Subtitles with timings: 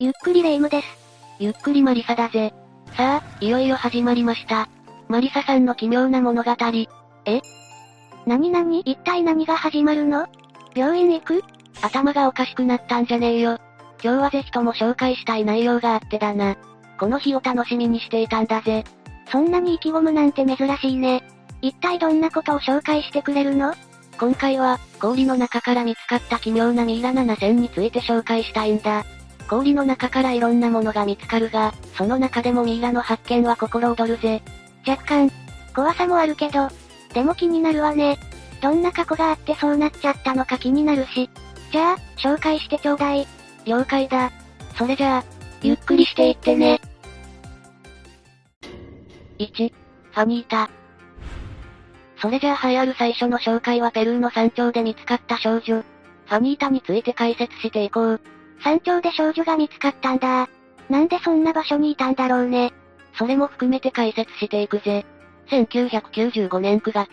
[0.00, 0.86] ゆっくりレ夢ムです。
[1.40, 2.54] ゆっくりマリサだぜ。
[2.96, 4.68] さあ、いよいよ始まりました。
[5.08, 6.56] マリサさんの奇妙な物語。
[8.24, 10.28] なになに一体何が始まるの？
[10.76, 11.42] 病院行く？
[11.82, 13.58] 頭がおかしくなったんじゃねえよ。
[14.00, 16.56] 今日はぜひとも紹介したい内容があってだな。
[17.00, 18.84] この日を楽しみにしていたんだぜ。
[19.32, 21.24] そんなに意気込むなんて珍しいね。
[21.60, 23.74] 一体どんなことを紹介してくれるの？
[24.16, 29.04] 今回は、氷の中から見つかった奇妙なミイラ7000について紹介したいんだ。
[29.48, 34.42] 氷の中からいろんなものが見つかるが、その中でもミイラの発見は心躍るぜ。
[34.86, 35.30] 若干、
[35.74, 36.68] 怖さもあるけど、
[37.14, 38.18] でも気になるわね。
[38.60, 41.30] どんな過去があってそうなっちゃったのか気になるし。
[41.72, 43.26] じゃあ、紹介してちょうだい。
[43.64, 44.30] 了解だ。
[44.76, 45.24] それじゃあ、
[45.62, 46.80] ゆっくりしていってね。
[49.38, 49.72] 1、
[50.12, 50.68] ファニータ。
[52.20, 55.82] それじゃあ流行る最初の紹介はペルーの山頂で見つかった少女。
[55.82, 58.20] ファニータについて解説していこう。
[58.62, 60.48] 山頂で少女が見つかったんだ。
[60.88, 62.72] なんでそんな場所にいたんだろうね。
[63.14, 65.04] それも含めて解説していくぜ。
[65.50, 67.08] 1995年9月。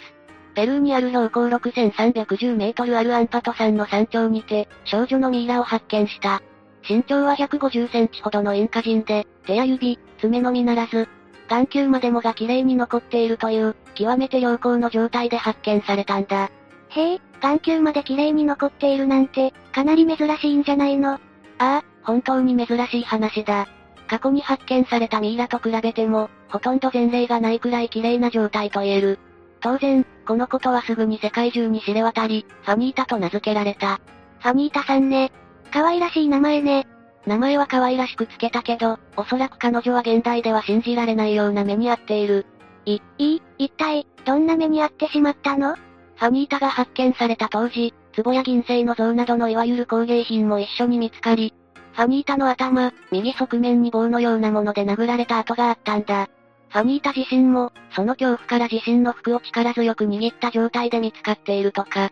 [0.53, 6.42] ペルーにある標高6310メートルあるアンパト山の山頂にて、少女のミイラを発見した。
[6.88, 11.09] 身長は150センチほどのインカ人で、手や指、爪のみならず、
[11.50, 16.50] 眼球までもが綺麗に残っているという、極めて良好の状態で発見されたんだ。
[16.89, 21.19] へえ、眼球まで綺麗に残っているなんて、かなり珍しいんじゃないの？
[21.59, 23.67] ああ、本当に珍しい話だ。
[24.08, 29.20] 過去に発見されたミイラと比べても、ほとんど前例がないくらい綺麗な状態と言える。
[29.62, 34.00] 当然、このことはすぐに世界中に知れ渡り、ファニータと名付けられた。
[34.39, 35.31] ファニータさんね。
[35.72, 36.86] 可愛らしい名前ね。
[37.25, 42.45] 名前は可愛らしくつけたけど、おそらく彼女は現代では信じられないような目に遭っている。
[42.86, 45.75] い、いい、一体、どんな目に遭ってしまったの？
[45.75, 51.53] ファニータが発見された当時、壺や銀製の像などのいわゆる工芸品も一緒に見つかり、
[51.94, 56.30] ファニータの頭、右側面に棒のようなもので殴られた跡があったんだ。
[56.69, 62.12] ファニータ自身も、その恐怖から自身の服を力強く握った状態で見つかっているとか。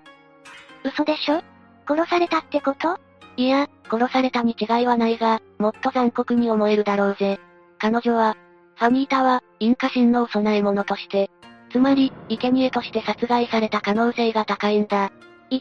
[0.86, 1.42] 嘘でしょ？
[1.86, 2.98] 殺されたってこと？
[3.36, 7.40] いや、殺されたに違いはないが、もっと残酷に思えるだろうぜ。
[7.80, 8.38] 彼女は、
[8.76, 11.30] ファニータは、インカ神のお供え物として、
[11.72, 15.12] つまり、生贄として殺害された可能性が高いんだ。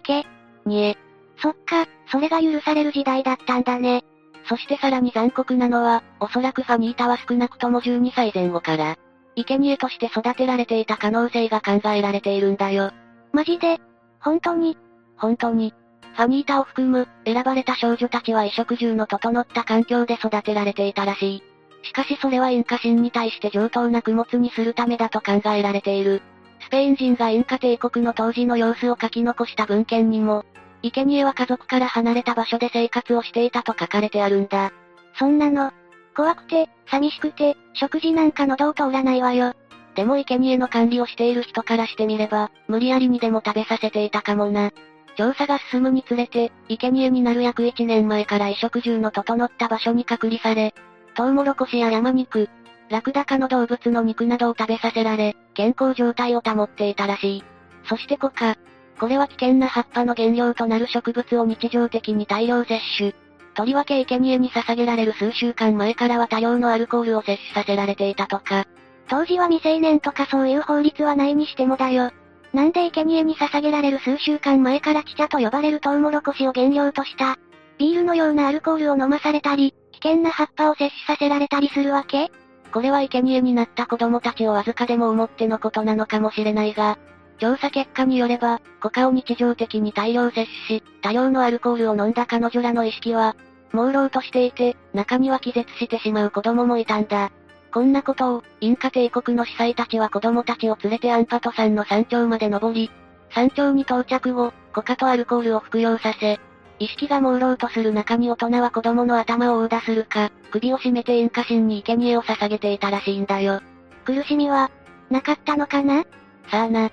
[0.01, 0.25] 生
[0.65, 0.97] 贄。
[1.39, 4.05] そっか、それが許される時代だったんだね。
[4.49, 8.97] そしてさらに残酷なのは、おそらくファニータは少なくとも12歳前後から、
[9.37, 12.93] 生贄として育てられていた可能性が考えられているんだよ。
[13.33, 13.81] マジで？
[14.21, 14.77] 本当に？
[15.17, 15.75] 本当に。
[16.15, 21.43] ファニータを含む、選ばれた少女たちは衣食住の整った環境で育てられていたらしい。
[21.85, 26.21] しかしそれはインカ神に対して上等な供物にするためだと考えられている。
[26.65, 30.45] スペイン人がインカ帝国の当時の様子を書き残した文献にも、
[30.83, 34.73] 生贄は家族から離れた場所で生活をしていたと書かれてあるんだ。
[35.19, 35.73] そんなの、
[36.17, 39.55] 怖くて、寂しくて、食事なんか喉を通らないわよ。
[39.95, 44.71] でも生贄の管理をしている人からしてみれば、無理やりにでも食べさせていたかもな。
[45.17, 50.75] 調査が進むにつれて、生贄になる約1年前から衣食住の整った場所に隔離され、
[51.15, 52.49] トウモロコシや山肉、
[52.89, 57.45] ラクダ科の動物の肉などを食べさせられ、健康状態を保っていたらしい。
[57.85, 58.57] そしてコカ。
[58.99, 63.15] これは危険な葉っぱの原料となる植物を日常的に大量摂取。
[63.55, 68.65] とりわけ生贄に捧げられる数週間前からは多量のアルコールを摂取させられていたとか。
[69.09, 72.11] 当時は未成年とかそういう法律はないにしてもだよ。
[72.55, 77.37] なんで生贄に捧げられる数週間前からチチャと呼ばれるトウモロコシを原料とした、
[77.79, 82.31] ビールのようなアルコールを飲まされたり、危険な葉っぱを摂取させられたりするわけ？
[82.73, 86.99] これは生贄になった子供たちをわずかでも思ってのことなのかもしれないが、
[87.39, 93.37] 調査結果によれば、コカを日常的に大量摂取し、多量のアルコールを飲んだ彼女らの意識は、
[93.73, 97.31] 朦朧としていて、中には気絶してしまう子供もいたんだ。
[97.73, 102.91] こんなことを、インカ帝国の司祭たちは子供たちを連れてアンパト山の山頂まで登り、
[103.35, 106.39] 山頂に到着後、コカとアルコールを服用させ、
[106.83, 113.61] 意識が朦朧とする中に大人は子供の頭を殴打するか、首を絞めてインカ神に生贄を捧げていたらしいんだよ。
[114.05, 114.69] 苦しみは、
[115.09, 116.05] なかったのかな？
[116.51, 116.91] さあな。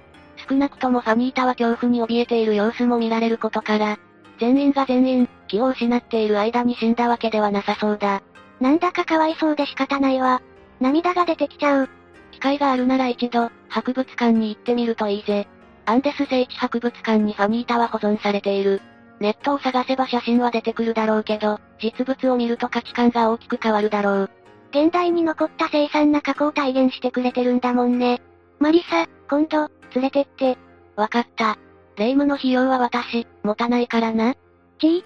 [0.48, 3.98] 少なくともファニータは恐怖に怯えている様子も見られることから、
[4.40, 8.22] 全員が全員、気を失っている間に死んだわけではなさそうだ。
[8.62, 10.44] なんだかかわいそうで仕方ないわ。
[10.80, 11.90] 涙が出てきちゃう。
[12.32, 15.48] 機会があるなら一度、博物館に行ってみるといいぜ。
[15.88, 18.82] アンデス聖地博物館にファニータは保存されている。
[19.20, 24.30] ネットを探せば写真は出てくるだろうけど、実物を見ると価値観が大きく変わるだろう。
[24.72, 28.22] 現代に残った凄惨な過去を体現してくれてるんだもんね。
[28.60, 30.58] マリサ、今度、連れてって。
[30.96, 31.58] わかった。
[31.96, 34.36] 霊夢の費用は私、持たないからな。
[34.80, 35.04] ちぃ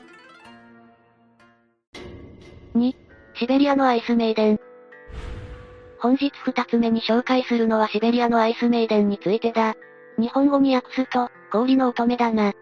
[2.76, 2.96] 2、
[3.36, 4.60] シベリアのアイスメイデン。
[6.00, 9.76] 本日二つ目に紹介するのはシベリアのアイスメイデンについてだ。
[10.20, 12.54] 日本語に訳すと、氷の乙女だな。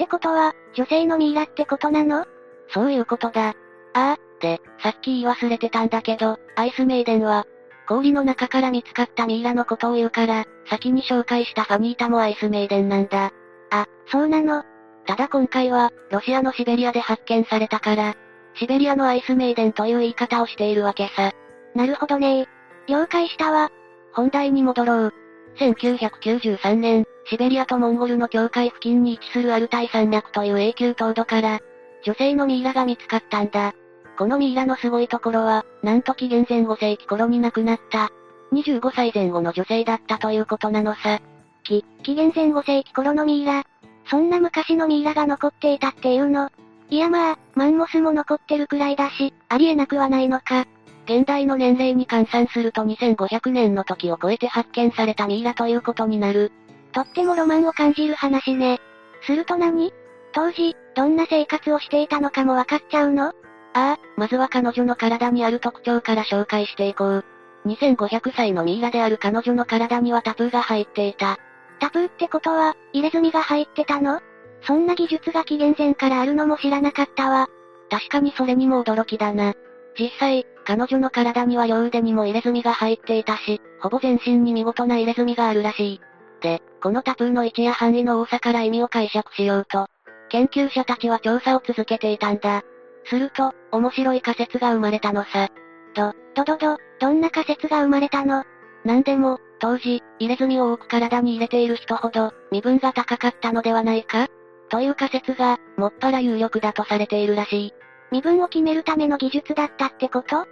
[0.00, 2.24] ってことは、女性のミイラってことなの？
[2.72, 3.48] そういうことだ。
[3.50, 3.52] あ
[3.92, 7.44] あ、で、さっき言い忘れてたんだけど、アイスメイデンは、
[7.86, 13.30] 氷の中から見つかったミイラのことを言うから、先に紹介したファニータもアイスメイデンなんだ。
[13.70, 14.62] あ、そうなの。
[15.06, 18.14] ただ今回は、ロシアのシベリアで発見されたから、
[18.54, 21.32] シベリアのアイスメイデンという言い方をしているわけさ。
[21.74, 22.46] なるほどね
[22.88, 23.70] 了解したわ。
[24.14, 25.14] 本題に戻ろう。
[25.60, 31.60] 1993年、シベリアとモンゴルの境界付近に位置するアルタイ山脈という永久凍土から、
[32.02, 33.74] 女性のミイラが見つかったんだ。
[34.16, 38.10] このミイラのすごいところは、なんと紀元前5世紀頃に亡くなった、
[38.52, 41.20] 25歳前後の女性だったということなのさ。
[41.62, 43.64] き、紀元前5世紀頃のミイラ。
[44.06, 46.50] そんな昔のミイラが残っていたっていうの。
[46.88, 50.66] いやまあ、マンモスも残ってるくらいだし、ありえなくはないのか。
[51.10, 56.52] 現代の年齢に換算すると2500年の時を超えて発見されたミイラということになる。
[56.92, 58.80] とってもロマンを感じる話ね。
[59.26, 59.92] すると何？
[60.32, 63.24] 当時、どんな生活をしていたのかもわかっちゃうの？
[63.24, 63.32] あ
[63.74, 67.24] あ、まずは彼女の体にある特徴から紹介していこう。
[67.66, 71.38] 2500歳のミイラである彼女の体にはタプーが入っていた。
[71.80, 74.20] タプーってことは、入れ墨が入ってたの？
[74.62, 77.48] そんな技術が紀元前からあるのも知らなかったわ。
[77.90, 79.54] 確かにそれにも驚きだな。
[80.00, 86.00] 実際、彼女の体には両腕にも入れ墨が入っていたし、ほぼ全身に見事な入れ墨があるらしい。
[86.40, 89.88] で、このタプーの位置や範囲の多さから意味を解釈しようと、
[90.30, 92.62] 研究者たちは調査を続けていたんだ。
[93.04, 95.48] すると、面白い仮説が生まれたのさ。
[95.94, 98.44] ど、どどど、どんな仮説が生まれたの？
[98.84, 104.28] なんでも、当時、入れ墨を多く体に入れている人ほど、身分が高かったのではないか？
[104.70, 107.74] という仮説が、もっぱら有力だとされているらしい。
[108.10, 110.46] 身分を決めるための技術だったってこと？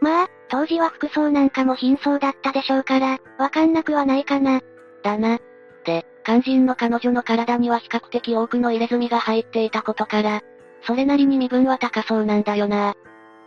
[0.00, 4.60] まあ、当時は服装なんかも貧相だったでしょうから、わかんなくはないかな。
[5.02, 5.38] だな。
[5.84, 10.42] で、肝心の彼女の体には比較的多くの入れ墨が入っていたことから、
[10.86, 12.92] それなりに身分は高そうなんだよな。
[12.92, 12.96] っ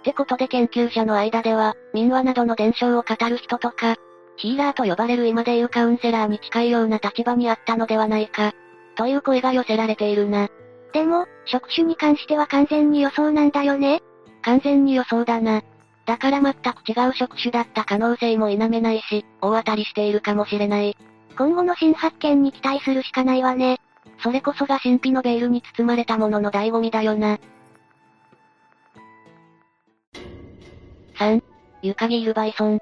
[0.04, 3.96] てことで研究者の間では、民話などの伝承を語る人とか、
[4.36, 8.54] ヒーラーと呼ばれる今でいうカウンセラーに近いような立場にあったのではないか、
[8.96, 10.50] という声が寄せられているな。
[10.94, 14.02] でも、職種に関しては完全に予想なんだよね
[14.44, 15.64] 完全に予想だな。
[16.06, 20.96] だから全く違う職種だった可能性も否めないし、大当たりしているかもしれない。
[21.38, 23.80] 今後の新発見に期待するしかないわね。
[24.22, 27.40] それこそが神秘のベールに包まれたものの醍醐味だよな。
[31.16, 31.42] 3、
[31.82, 32.80] ユカギールバイソン。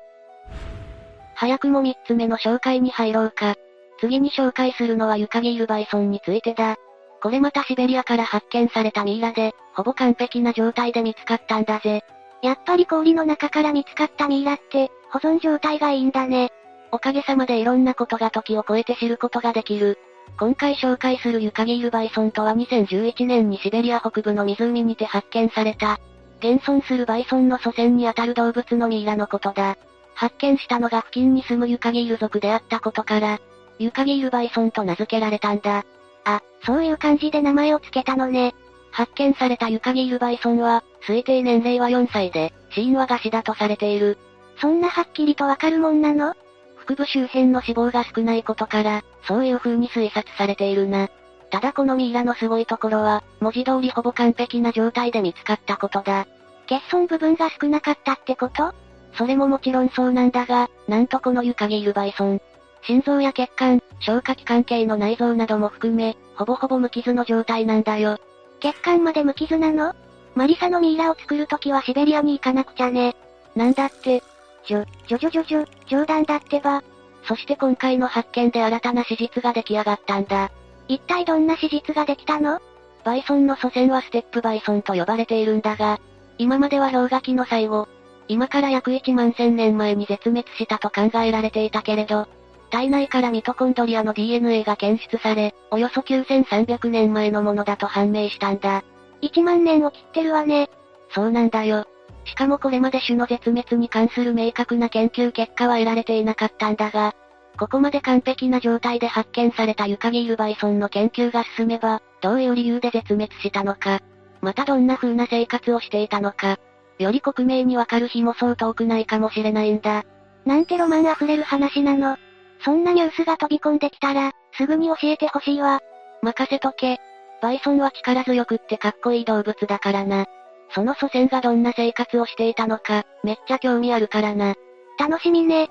[1.36, 3.56] 早くも3つ目の紹介に入ろうか。
[4.00, 6.76] 次に紹介するのはユカギールバイソンについてだ。
[7.22, 12.04] これまたシベリアから発見されたミイラで、ほぼ完璧な状態で見つかったんだぜ。
[12.42, 16.52] やっぱり氷の中から見つかったミイラって、保存状態がいいんだね。
[16.92, 20.00] おかげさまでいろんなことが時を超えて知ることができる。
[20.40, 26.00] 今回紹介するユカギールバイソンとは2011年にシベリア北部の湖にて発見された、
[26.40, 29.78] 現存するバイソンの祖先にあたる動物のミイラのことだ。
[30.16, 33.40] 発見したのが付近に住むユカギール族であったことから、
[33.78, 35.86] ユカギールバイソンと名付けられたんだ。
[36.26, 38.54] あ、そういう感じで名前を付けたのね。
[38.92, 44.18] 発見されたユカギールバイソンは、推定年齢は4歳で、死因は餓死だとされている。
[44.60, 46.36] そんなはっきりとわかるもんなの？
[46.76, 51.10] 腹部周辺の脂肪が少ないことから、そういう風に推察されているな。
[51.52, 56.28] ただこのミイラのすごいところは、文字通りほぼ完璧な状態で見つかったことだ。
[56.70, 58.74] 欠損部分が少なかったってこと？
[59.14, 62.42] それももちろんそうなんだが、なんとこのユカギールバイソン。
[62.84, 68.18] 心臓や血管、消化器関係の内臓なども含め、ほぼほぼ無傷の状態なんだよ。
[68.60, 69.94] 血管まで無傷なの？
[70.36, 73.16] マリサのミイラを作るときはシベリアに行かなくちゃね。
[73.56, 74.24] なんだって。
[74.66, 76.84] ちょ、ちょちょちょちょ、冗談だってば。
[77.28, 80.52] そして今回の発見で新たな史実が出来上がったんだ。
[80.88, 82.60] 一体どんな史実ができたの？
[83.04, 86.00] バイソンの祖先はステップバイソンと呼ばれているんだが、
[86.38, 87.88] 今までは氷河期の最後、
[88.28, 92.28] 今から約1万1000年前に絶滅したと考えられていたけれど、
[92.72, 98.84] 体内からミトコンドリアの DNA が検出され、およそ9300年前のものだと判明したんだ。
[99.22, 100.70] 1万年を切ってるわね。
[101.10, 101.86] そうなんだよ。
[102.24, 107.14] しかもこれまで種の絶滅に関する明確な研究結果は得られていなかったんだが、
[107.60, 114.00] ここまで完璧な状態で発見されたユカギールバイソンの研究が進めば、どういう理由で絶滅したのか、
[114.42, 116.58] またどんな風な生活をしていたのか、
[117.00, 120.06] より克明にわかる日もそう遠くないかもしれないんだ。
[120.46, 122.18] なんてロマン溢れる話なの。
[122.64, 125.80] そんなニュースが飛び込んできたら、すぐに教えてほしいわ。
[126.22, 127.00] 任せとけ。
[127.42, 130.26] バイソンは力強くってかっこいい動物だからな。
[130.74, 134.54] その祖先がどんな生活をしていたのか、めっちゃ興味あるからな。
[135.00, 135.70] 楽しみね。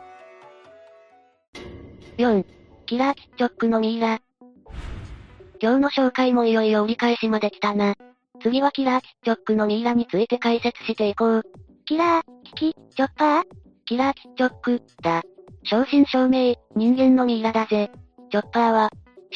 [2.18, 2.44] 4.
[2.86, 4.18] キラーキッチョックのミイラ。
[5.62, 7.94] 今日の紹介もいよいよ折り返しまで来たな。
[8.42, 11.42] 次はキラーキッチョックのミイラについて解説していこう。
[11.84, 13.44] キラー、キキ、チョッパー？
[13.84, 15.22] キラーキッチョック、だ。
[15.64, 17.90] 正真正銘、人間のミイラだぜ。
[18.30, 18.90] チョッパーは、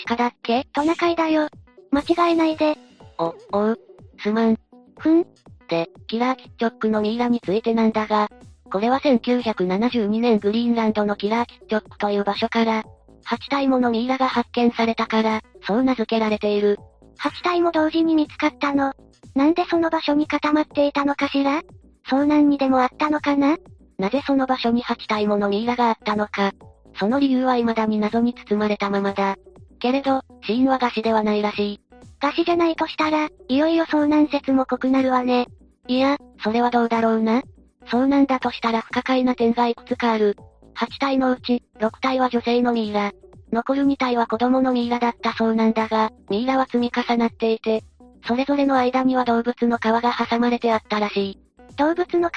[0.06, 0.66] 鹿だっけ？
[0.72, 1.48] トナカイだよ。
[1.90, 2.76] 間違えないで。
[3.18, 3.80] お、おう。
[4.22, 4.56] すまん。
[4.98, 5.26] ふん。
[5.68, 8.28] で、キラーキッチョックのミイラについてなんだが、
[8.70, 12.84] これは1972年グリーンランドのキラーキッチョックという場所から、
[13.26, 16.78] 8体ものミイラが発見されたから、そう名付けられている。
[17.20, 18.92] 8体も同時に見つかったの。
[19.34, 21.62] なんでその場所に固まっていたのかしら？
[22.08, 23.56] 遭難にでもあったのかな？
[23.98, 26.52] なぜその場所に8体ものミイラがあったのか。
[26.98, 29.36] その理由は未だに謎に包まれたままだ。
[29.80, 31.80] けれど、死因は餓死ではないらしい。
[32.20, 35.46] 餓死じゃないとしたら、いよいよ遭難説も濃くなるわね。
[35.88, 37.42] いや、それはどうだろうな。
[37.86, 40.36] 遭難だとしたら不可解な点がいくつかある。
[40.76, 43.12] 8体のうち、6体は女性のミイラ。
[43.52, 47.84] 残る2体は子供のミイラだったそうなんだが、ミイラは積み重なっていて、
[48.26, 51.38] それぞれの間には動物の皮が挟まれてあったらしい。
[51.76, 52.32] 動物の皮？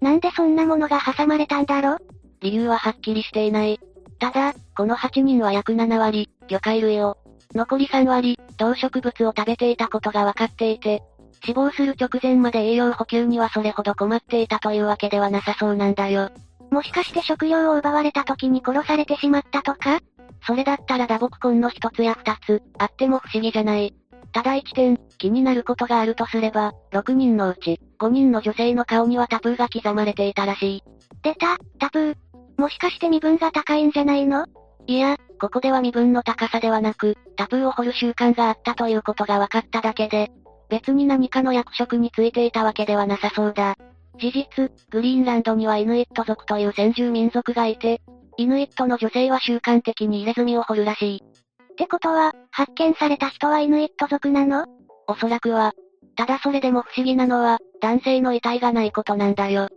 [0.00, 1.98] なんでそんなものが挟まれたんだろ？
[2.40, 3.78] 理由ははっきりしていない。
[4.18, 7.18] ただ、この8人は約7割、魚介類を、
[7.54, 11.02] 残り3割、動植物を食べていたことが分かっていて、
[11.44, 16.30] 死亡する直前まで栄養補給にはそれほど困っていたというわけではなさそうなんだよ。
[16.70, 20.00] もしかして食料を奪われた時に殺されてしまったとか？
[20.46, 23.94] それだったら打撲痕の一つや二つ、あっても不思議じゃない。
[24.32, 30.82] ただ一点、気になることがあるとすれば、6人のうち、5人の女性の顔にはタプーが刻まれていたらしい。
[31.22, 32.14] 出た、タプー。
[32.56, 34.46] もしかして身分が高いんじゃないの？
[34.86, 40.30] いや、ここでは身分の高さではなく、タプーを掘る習慣があったということが分かっただけで、
[40.68, 43.76] 別に何かの役職についていたわけではなさそうだ。
[44.18, 48.00] 事実、グリーンランドにはイヌイット族という先住民族がいて、
[48.36, 51.22] イヌイットの女性は習慣的に入れ墨を掘るらしい。
[51.22, 54.66] ってことは、発見された人はイヌイット族なの？
[55.06, 55.72] おそらくは。
[56.16, 59.68] ただそれでも不思議なのは、男性の遺体がないことなんだよ。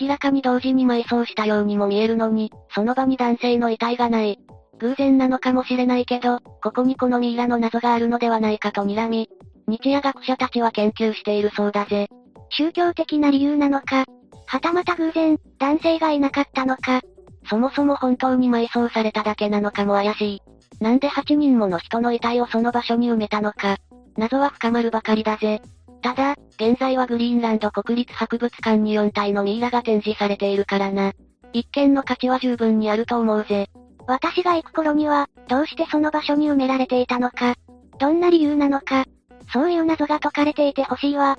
[0.00, 4.38] 明らかに同時に埋葬したようにも見えるのに、その場に男性の遺体がない。
[4.78, 9.28] 偶然なのかもしれないけど、ここにこのミイラの謎があるのではないかと睨み、
[9.68, 12.08] 日夜学者たちは研究しているそうだぜ。
[12.50, 14.04] 宗教的な理由なのか、
[14.46, 17.00] はたまた偶然、男性がいなかったのか、
[17.48, 20.42] そもそも本当に埋葬されただけなのかも怪しい。
[20.80, 23.78] なんで8人もの人の遺体をその場所に埋めたのか。
[24.16, 25.62] 謎は深まるばかりだぜ。
[26.06, 31.14] ただ、現在はグリーンランド国立博物館に4体のミイラが展示されているからな。
[31.52, 33.66] 一見の価値は十分にあると思うぜ。
[34.06, 37.56] 私が行く頃には、どうしてその場所に埋められていたのか、
[37.98, 39.04] どんな理由なのか、
[39.52, 41.36] そういう謎が解かれていてほしいわ。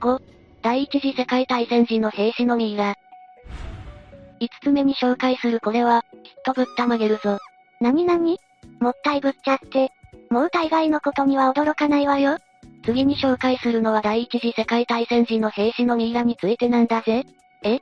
[0.00, 0.18] 5、
[0.62, 2.94] 第一次世界大戦時の兵士のミイラ。
[4.40, 7.36] 5つ目に紹介するこれは、きっとぶったまげるぞ。
[7.82, 8.38] なになに
[8.80, 9.90] もったいぶっちゃって。
[10.30, 12.38] もう大概のことには驚かないわよ。
[12.84, 17.24] 次に紹介するのは第一次世界大戦時の兵士のミイラについてなんだぜ。
[17.62, 17.80] え？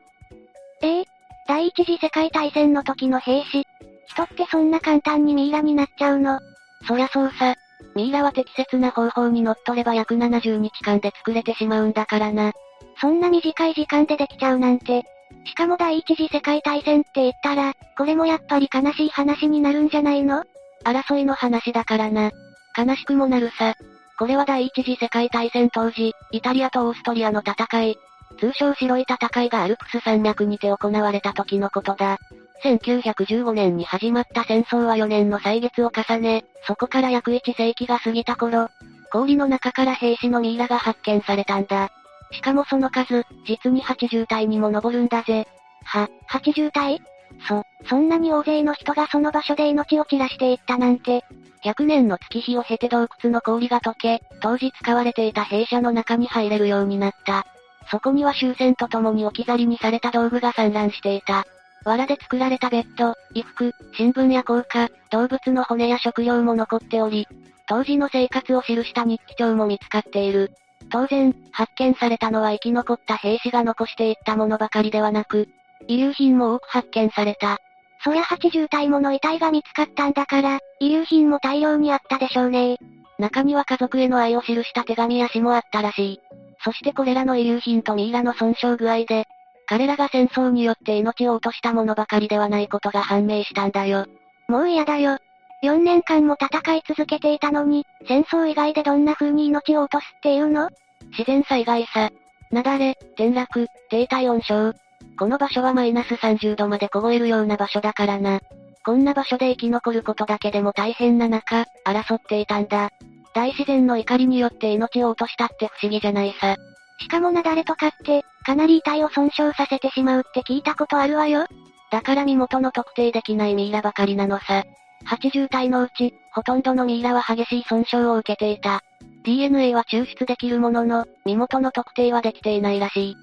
[0.82, 1.00] え？
[1.00, 1.04] え
[1.46, 3.66] 第一次世界大戦の時の兵士。
[4.06, 6.38] 人ってそんな簡単にミイラになっちゃうの？
[6.86, 7.54] そりゃそうさ。
[7.94, 12.52] ミイラは適切な方法にのっとれば約70日間で作れてしまうんだからな。
[13.00, 15.04] そんな短い時間でできちゃうなんて。
[15.46, 20.44] しかも第一次世界大戦って言ったら、これもやっぱり悲しい話になるんじゃないの？
[20.84, 22.30] 争いの話だからな。
[22.76, 23.74] 悲しくもなるさ。
[24.18, 27.96] これは第一次世界大戦当時、イタリアとオーストリアの戦い、
[28.38, 32.18] 通称白い戦いがアルプス山脈にて行われた時のことだ。
[32.62, 38.68] 1915年に始まった戦争は4年の歳月を重ね、そこから約1世紀が過ぎた頃、
[39.10, 41.90] 氷の中から兵士のミイラが発見されたんだ。
[42.32, 45.46] しかもその数、実に80体にも上るんだぜ。
[45.84, 47.00] は、80体？
[47.46, 51.24] そ、そんなに大勢の人がその場所で命を散らしていったなんて。
[51.64, 57.46] 100年の月日を経て洞窟の氷が溶け、当時使われていた兵舎の中に入れるようになった。
[57.90, 61.46] そこには終戦とともに置き去りにされた道具が散乱していた。
[61.84, 67.26] 藁で作られたベッド、衣服、新聞や硬貨、動物の骨や食料も残っており、
[67.66, 70.52] 当時の生活を記した日記帳も見つかっている。
[70.90, 75.48] 当然、発見されたのは生き残った兵士が残していったものばかりではなく、
[75.88, 77.58] 遺留品も多く発見された。
[78.02, 82.78] そりゃ80体もの遺体が見つかったんだから、遺留品も大量にあったでしょうね
[83.18, 86.20] 中には家族への愛を記した手紙や詩もあったらしい。
[86.64, 89.24] そしてこれらの遺留品とミイラの損傷具合で、
[89.66, 94.06] 彼らが戦争によって命を落としたものばかりではないことが判明したんだよ。
[94.48, 95.18] もう嫌だよ。
[95.62, 100.68] 4年間も戦い続けていたのに、戦争以外でどんな風に命を落とすっていうの？
[101.12, 102.10] 自然災害さ。
[102.50, 104.74] 雪崩、転落、低体温症。
[105.18, 108.40] この場所はマイナス30度まで凍えるような場所だからな。
[108.85, 112.90] こんな場所で生き残ることだけでも大変な中、争っていたんだ。
[113.35, 116.56] 大自然の怒りによって命を落としたって不思議じゃないさ。
[117.00, 121.47] しかも雪崩とかって、かなり遺体を損傷させてしまうって聞いたことあるわよ。
[121.90, 124.64] だから身元の特定できないミイラばかりなのさ。
[125.06, 128.83] 80体のうち、ほとんどのミイラは激しい損傷を受けていた。
[129.25, 133.16] DNA は抽出できるものの、身元の特定はできていないらしい。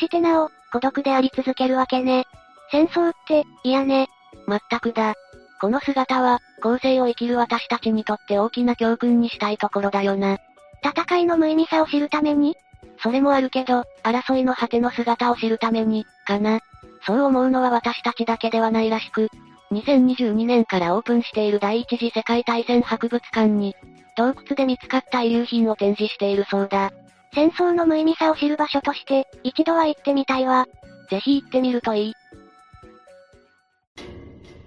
[0.00, 2.26] してなお、孤独であり続けるわけね。
[2.70, 4.08] 戦争って、嫌ね。
[4.46, 5.14] まったくだ。
[5.58, 10.36] この姿は、後世を生きる私たちにとって大きな教訓にしたいところだよな。
[10.84, 12.56] 戦いの無意味さを知るために？
[13.02, 16.60] それもあるけど、争いの果ての姿を知るために、かな。
[17.06, 19.30] そう思うのは私たちだけではないらしく、
[19.72, 23.74] 2022年からオープンしている第一次世界大戦博物館に、
[24.14, 26.92] 洞窟で見つかった遺留品を展示しているそうだ。
[27.34, 30.66] 戦争の無意味さを知る場所として、一度は行ってみたいわ。
[31.10, 32.14] ぜひ行ってみるといい。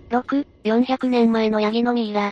[0.09, 2.31] 6、400年前のヤギのミイラ。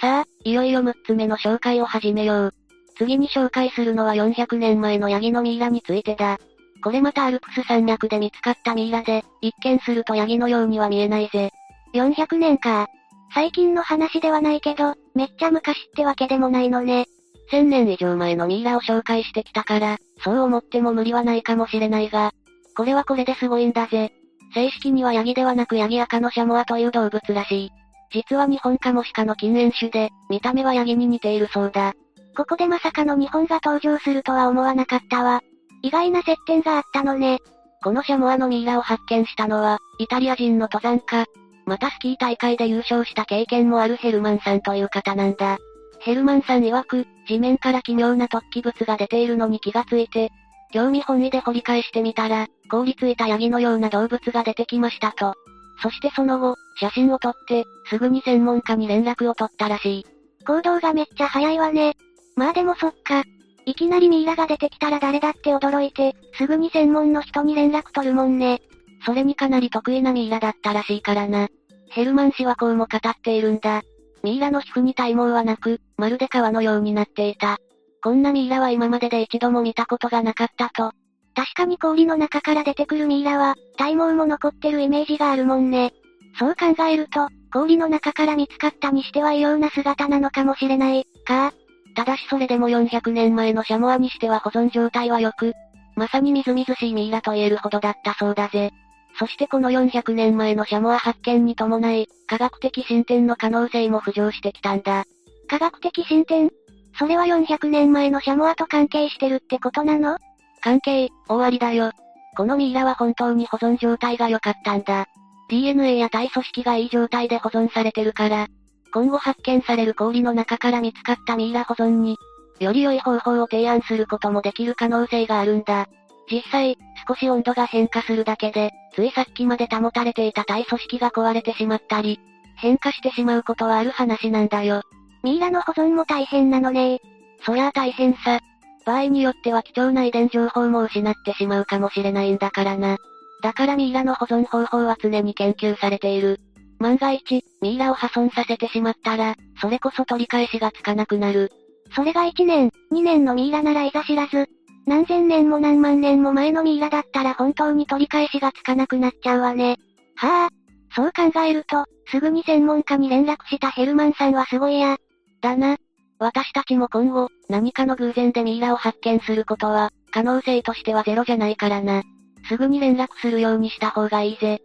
[0.00, 2.54] さあ、いよいよ6つ目の紹介を始めよう。
[2.96, 6.38] 次に紹介するのは400年前のヤギのミイラについてだ。
[6.82, 11.50] これまたアルプス山脈で見つかったミイラで、一見するとヤギのようには見えないぜ。
[11.94, 12.88] 400年か。
[13.34, 17.06] 最近の話ではないけど、めっちゃ昔ってわけでもないのね。
[17.50, 22.32] 1000年以上前のミイラを紹介してきたから、そう思っても無理はないかもしれないが、
[22.76, 24.12] これはこれですごいんだぜ。
[24.54, 27.70] 正式にはヤギではなくヤギアカのシャモアという動物らしい。
[28.12, 31.94] 実は日本カモシカの禁煙種で、見た目はヤギに似ているそうだ。
[32.36, 35.42] ここでまさかの日本が登場するとは思わなかったわ。
[35.82, 37.40] 意外な接点があったのね。
[37.82, 41.26] このシャモアのミイラを発見したのは、イタリア人の登山家。
[41.66, 45.58] またスキー大会で優勝した経験もあるヘルマンさんという方なんだ。
[46.02, 50.30] ヘルマンさん曰く、地面から奇妙な突起物が出ているのに気がついて、
[50.72, 55.34] 興味本位で掘り返してみたら、凍りついたヤギのような動物が出てきましたと。
[55.80, 60.06] そしてその後、写真を撮って、すぐに専門家に連絡を取ったらしい。
[60.44, 61.94] 行動がめっちゃ早いわね。
[62.34, 63.22] まあでもそっか、
[63.64, 68.60] いきなりミイラが出てきたら誰だって驚いて、すぐに専門の人に連絡取るもんね。
[69.04, 71.48] それにかなり得意なミイラだったらしいからな。
[71.90, 73.82] ヘルマン氏はこうも語っているんだ。
[74.22, 77.58] ミイラの皮膚に体毛はなく、まるで皮のようになっていた。
[78.02, 80.92] こんなミイラは今までで一度も見たことがなかったと。
[81.34, 85.92] 確かに氷の中から出てくるミイラは、体毛も残ってるイメージがあるもんね。
[86.38, 91.52] そう考えると、氷の中から見つかったにしては異様な姿なのかもしれない、か。
[91.94, 95.52] ただしそれでも400年前のシャモアにしては保存状態は良く、
[95.94, 98.70] まさにみずみずしいミイラと言えるほどだったそうだぜ。
[99.18, 105.04] そしてこの400年前のシャモア発見に伴い、科学的進展の可能性も浮上してきたんだ。
[105.48, 106.50] 科学的進展？
[106.98, 110.18] それは400年前のシャモアと関係してるってことなの？
[110.62, 111.92] 関係、大ありだよ。
[112.36, 115.06] このミイラは本当に保存状態が良かったんだ。
[115.48, 118.46] DNA や体組織がいい状態で保存されてるから、
[118.94, 122.16] 今後発見される氷の中から見つかったミイラ保存に、
[122.60, 125.88] より良い方法を提案することもできる可能性があるんだ。
[126.32, 132.18] 実際、少し温度が変化するだけで、ついさっきまで保たれていた体組織が壊れてしまったり、
[132.56, 134.82] 変化してしまうことはある話なんだよ。
[135.22, 137.00] ミイラの保存も大変なのね
[137.44, 138.40] そりゃあ大変さ。
[138.84, 142.96] 場合によっては貴重な遺伝情報も失ってしまうかもしれないんだからな。
[143.42, 146.40] だからミイラの保存方法は常に研究されている。
[146.78, 151.52] 万が一、ミイラを破損させてしまったら、それこそ取り返しがつかなくなる。
[151.94, 154.48] それが1年、2年のミイラならいざ知らず。
[154.86, 159.78] 何千年も何万年も前のミイラだったら本当に取り返しがつかなくなっちゃうわね。
[160.16, 160.48] はあ。
[160.94, 164.98] そう考えると、すぐに専門家に連絡したヘルマンさんはすごいや。
[165.40, 165.76] だな。
[166.18, 172.02] 私たちも今後、何かの偶然でミイラを発見することは、可能性としてはゼロじゃないからな。
[172.48, 174.60] すぐに連絡するようにした方がいいぜ。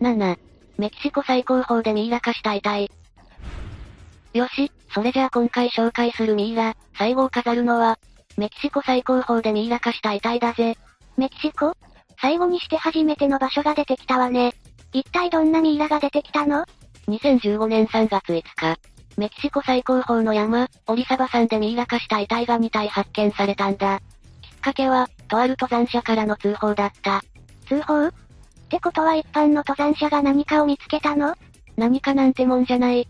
[0.00, 0.36] 7、
[0.78, 2.90] メキシコ最高峰でミイラ化した遺体。
[4.34, 7.98] よし、それじゃあ今回紹介するミイラ、最後を飾るのは、
[8.38, 10.78] メキシコ最高峰でミイラ化した遺体だぜ。
[11.18, 11.74] メキシコ？
[12.18, 14.54] 最後にして初めての場所が出てきたわね。
[14.94, 16.64] 一体どんなミイラが出てきたの
[17.08, 18.80] ?2015 年3月5日、
[19.18, 24.00] メキシコ最高峰の山、オリサバ山でミイラ化した遺体が2体発見されたんだ。
[24.40, 27.20] きっかけは、とある登山者からの通報だった。
[27.68, 28.06] 通報？
[28.06, 28.12] っ
[28.70, 31.34] てことは一般の登山者が何かを見つけたの？
[31.76, 33.06] 何かなんてもんじゃない。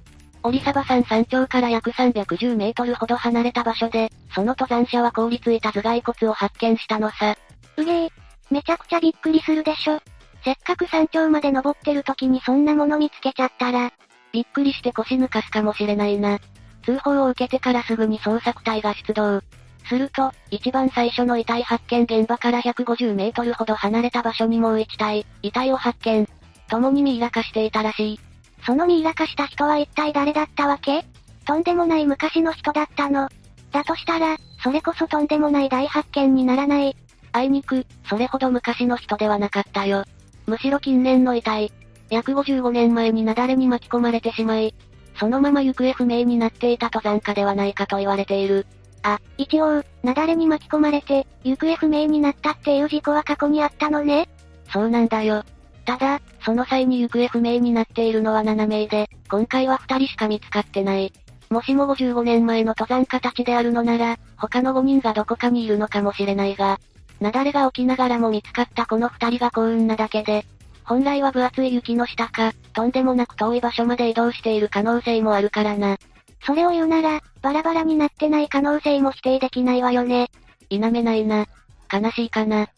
[0.46, 7.36] オリサバ山山頂から約310メートルほど離れた場所で、その登山者は凍りついた頭蓋骨を発見したのさ。
[7.76, 8.08] うげえ、
[8.48, 9.98] めちゃくちゃびっくりするでしょ。
[10.44, 13.92] せっかく山頂まで登ってる時にそんなもの見つけちゃったら、
[14.30, 16.38] びっくりして腰抜かすかもしれないな。
[16.84, 19.40] 通報を受けてからすぐに捜索隊が出動。
[19.88, 26.28] すると、一番最初の遺体発見現場から150メートルほど離れた場所にもう一体、遺体を発見。
[26.68, 28.25] 共にミイラ化していたらしい。
[28.66, 31.04] そのミイラ化した人は一体誰だったわけ？
[31.46, 33.28] とんでもない昔の人だったの。
[33.70, 36.96] だとしたら、それこそとんでもない大発見にならない。
[37.32, 40.04] あいにく、それほど昔の人ではなかったよ。
[40.46, 41.72] むしろ近年の遺体。
[42.10, 44.74] 約55年前に雪崩に巻き込まれてしまい、
[45.18, 48.66] そのまま行方不明になっていた登山家ではないかと言われている。
[49.02, 54.28] あ、一応、雪崩に巻き込まれて、行方不明になったっていう事故は過去にあったのね
[54.72, 55.44] そうなんだよ。
[55.86, 61.12] ただ、その際に行方不明になっているのは7名で、今回は2人しか見つかってない。
[61.48, 66.78] もしも55年前の登山家たちであるのなら、他の5人がどこかにいるのかもしれないが、
[67.20, 70.44] 雪崩が起きながらも見つかったこの2人が幸運なだけで、
[70.84, 75.98] 本来は分厚い雪の下か、とんでもなく遠い場所まで移動している可能性もあるからな。
[76.44, 80.30] それを言うなら、バラバラになってない可能性も否定できないわよね。
[80.68, 81.46] 否めないな。
[81.92, 82.68] 悲しいかな。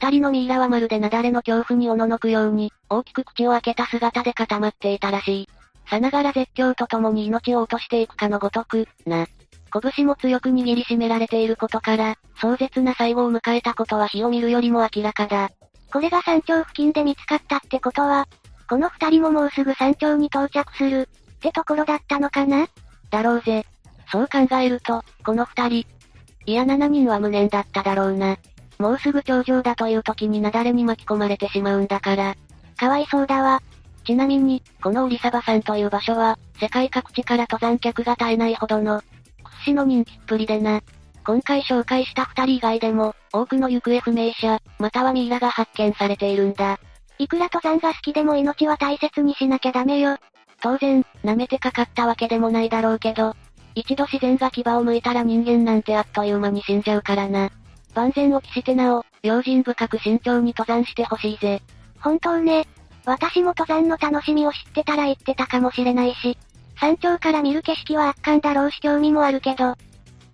[0.00, 5.48] 二人のミイラはまるで雪崩の恐怖におののくように、大きく口を開けた姿で固まっていたらしい。
[5.90, 9.26] さながら絶叫とともに命を落としていくかのごとく、な。
[9.94, 15.50] 拳も強く握りしめられていることから、壮絶な最後を迎えたことは火を見るよりも明らかだ。
[15.92, 18.28] これが山頂付近で見つかったってことは、
[18.68, 22.68] この二人ももうすぐ山頂に到着する、ってところだったのかな？
[23.10, 23.66] だろうぜ。
[24.12, 25.86] そう考えると、この二人、
[26.46, 28.36] いや7人は無念だっただろうな。
[28.78, 32.36] もうすぐ頂上だという時に雪崩に巻き込まれてしまうんだから。
[32.76, 33.60] かわいそうだわ。
[34.04, 39.02] ちなみに、このオリサバ山という場所は、世界各地から登山客が絶えないほどの、
[39.44, 40.80] 屈指の人気っぷりでな。
[41.24, 46.78] 今回紹介した二人以外でも、多くの行方不明者、またはミイラが発見されているんだ。
[47.18, 50.16] いくら登山が好きでも命は大切にしなきゃダメよ。
[50.62, 53.34] 当然、舐めてかかったわけでもないだろうけど、
[53.74, 57.50] 一度自然が牙を剥いたら人間なんてあっという間に死んじゃうからな。
[57.94, 61.62] 万全を期してなお、用心深く慎重に登山してほしいぜ。
[62.00, 62.66] 本当ね。
[63.04, 66.36] 私も登山の楽しみを知ってたら行ってたかもしれないし、
[66.80, 69.74] 山頂から見る景色は圧巻だろうし興味もあるけど、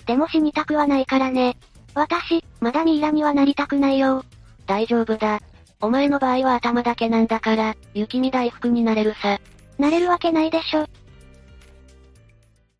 [0.06, 1.56] でも死にたくはないからね。
[1.94, 4.24] 私、まだミイラにはなりたくないよ。
[4.66, 5.40] 大丈夫だ。
[5.80, 9.38] お前の場合は頭だけなんだから、雪見大福になれるさ。
[9.78, 10.86] なれるわけないでしょ。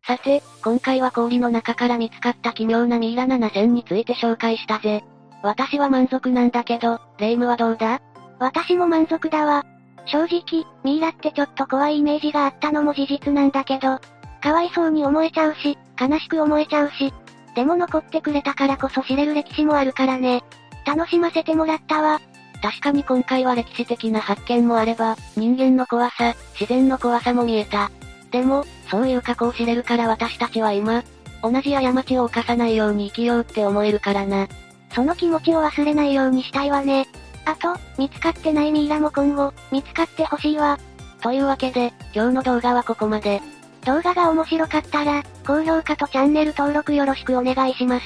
[0.07, 5.03] さて、今回は氷の中から見つかった奇妙なミイラ7000について紹介したぜ。
[5.41, 8.01] 私は満足なんだけど、レイムはどうだ？
[8.37, 9.65] 私も満足だわ。
[10.05, 13.99] 正直、ミイラってちょっと怖いイメージがあったのも事実なんだけど、
[14.41, 17.11] かわいそうに思えちゃうし、悲しく思えちゃうし、
[17.55, 20.43] でも残ってくれたからこそ知れる歴史もあるからね。
[20.85, 22.21] 楽しませてもらったわ。
[22.61, 27.89] 確かに今回は歴史的な発見もあれば、人間の怖さ、自然の怖さも見えた。
[28.31, 31.03] でも、そういう過去を知れるから私たちは今、
[31.41, 34.47] 同じ過ちを犯さないように生きようって思えるからな。
[34.93, 37.07] その気持ちを忘れないようにしたいわね。
[37.45, 40.79] あと、見つかってないミイラも今後、見つかってほしいわ。
[41.21, 43.41] というわけで、今日の動画はここまで。
[43.85, 48.05] 動画が面白かったら、高評価とチャンネル登録よろしくお願いします。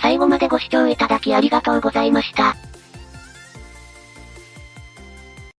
[0.00, 2.54] 最後までご視聴いただきありがとうございました。